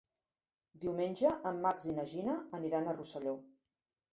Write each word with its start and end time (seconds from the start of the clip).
Diumenge 0.85 1.33
en 1.51 1.61
Max 1.67 1.87
i 1.91 1.93
na 1.99 2.07
Gina 2.15 2.39
aniran 2.61 2.87
a 2.87 2.97
Rosselló. 2.99 3.37